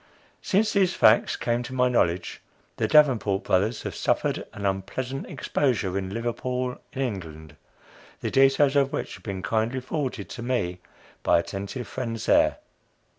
Since 0.41 0.73
these 0.73 0.95
facts 0.95 1.35
came 1.35 1.61
to 1.61 1.75
my 1.75 1.87
knowledge, 1.87 2.41
the 2.77 2.87
Davenport 2.87 3.43
Brothers 3.43 3.83
have 3.83 3.93
suffered 3.93 4.47
an 4.51 4.65
unpleasant 4.65 5.27
exposure 5.27 5.95
in 5.95 6.09
Liverpool, 6.09 6.81
in 6.91 7.03
England, 7.03 7.55
the 8.21 8.31
details 8.31 8.75
of 8.75 8.91
which 8.91 9.13
have 9.13 9.23
been 9.23 9.43
kindly 9.43 9.79
forwarded 9.79 10.27
to 10.29 10.41
me 10.41 10.79
by 11.21 11.37
attentive 11.37 11.87
friends 11.87 12.25
there. 12.25 12.57